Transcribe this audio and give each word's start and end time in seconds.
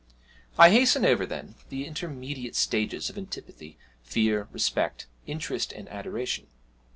I 0.57 0.71
hasten 0.71 1.05
over, 1.05 1.27
then, 1.27 1.53
the 1.69 1.85
intermediate 1.85 2.55
stages 2.55 3.11
of 3.11 3.19
antipathy, 3.19 3.77
fear, 4.01 4.47
respect, 4.51 5.05
interest, 5.27 5.71
and 5.73 5.87
adoration. 5.89 6.47